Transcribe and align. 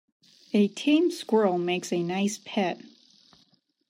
A 0.51 0.67
tame 0.67 1.11
squirrel 1.11 1.59
makes 1.59 1.93
a 1.93 2.01
nice 2.01 2.39
pet. 2.43 2.81